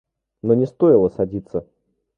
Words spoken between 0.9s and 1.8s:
садиться.